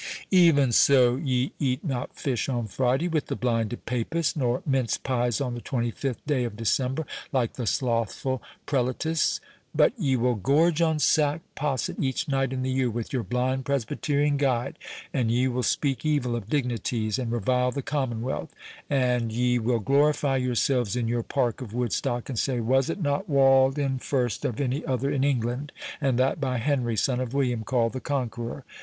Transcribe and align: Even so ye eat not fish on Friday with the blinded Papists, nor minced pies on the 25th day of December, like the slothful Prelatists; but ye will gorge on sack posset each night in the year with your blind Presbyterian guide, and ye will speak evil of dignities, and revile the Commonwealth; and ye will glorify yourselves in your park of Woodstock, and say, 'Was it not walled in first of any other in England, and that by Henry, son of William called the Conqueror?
Even 0.31 0.71
so 0.71 1.15
ye 1.17 1.51
eat 1.59 1.83
not 1.83 2.15
fish 2.17 2.49
on 2.49 2.65
Friday 2.65 3.07
with 3.07 3.27
the 3.27 3.35
blinded 3.35 3.85
Papists, 3.85 4.35
nor 4.35 4.63
minced 4.65 5.03
pies 5.03 5.39
on 5.39 5.53
the 5.53 5.61
25th 5.61 6.17
day 6.25 6.43
of 6.43 6.55
December, 6.57 7.05
like 7.31 7.53
the 7.53 7.67
slothful 7.67 8.41
Prelatists; 8.65 9.39
but 9.75 9.93
ye 9.99 10.15
will 10.15 10.33
gorge 10.33 10.81
on 10.81 10.97
sack 10.97 11.41
posset 11.53 11.97
each 11.99 12.27
night 12.27 12.51
in 12.51 12.63
the 12.63 12.71
year 12.71 12.89
with 12.89 13.13
your 13.13 13.21
blind 13.21 13.63
Presbyterian 13.63 14.37
guide, 14.37 14.79
and 15.13 15.29
ye 15.29 15.47
will 15.47 15.61
speak 15.61 16.03
evil 16.03 16.35
of 16.35 16.49
dignities, 16.49 17.19
and 17.19 17.31
revile 17.31 17.69
the 17.69 17.83
Commonwealth; 17.83 18.51
and 18.89 19.31
ye 19.31 19.59
will 19.59 19.77
glorify 19.77 20.35
yourselves 20.37 20.95
in 20.95 21.07
your 21.07 21.21
park 21.21 21.61
of 21.61 21.75
Woodstock, 21.75 22.27
and 22.27 22.39
say, 22.39 22.59
'Was 22.59 22.89
it 22.89 22.99
not 23.03 23.29
walled 23.29 23.77
in 23.77 23.99
first 23.99 24.45
of 24.45 24.59
any 24.59 24.83
other 24.83 25.11
in 25.11 25.23
England, 25.23 25.71
and 26.01 26.17
that 26.17 26.41
by 26.41 26.57
Henry, 26.57 26.95
son 26.97 27.19
of 27.19 27.35
William 27.35 27.63
called 27.63 27.93
the 27.93 27.99
Conqueror? 28.01 28.65